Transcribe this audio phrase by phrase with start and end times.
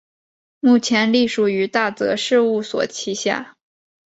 [0.61, 3.55] 目前隶属于大泽事务所旗下。